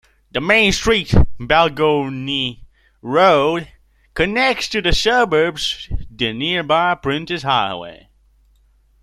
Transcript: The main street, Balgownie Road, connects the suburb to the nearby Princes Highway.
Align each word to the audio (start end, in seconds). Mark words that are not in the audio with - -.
The 0.31 0.41
main 0.41 0.71
street, 0.71 1.09
Balgownie 1.39 2.65
Road, 3.03 3.67
connects 4.15 4.67
the 4.69 4.91
suburb 4.93 5.59
to 5.59 6.07
the 6.09 6.33
nearby 6.33 6.95
Princes 6.95 7.43
Highway. 7.43 8.07